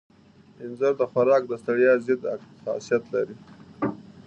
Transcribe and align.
د 0.55 0.57
اینځر 0.63 0.93
خوراک 1.11 1.43
د 1.47 1.53
ستړیا 1.61 1.93
ضد 2.05 2.23
خاصیت 2.63 3.03
لري. 3.13 3.35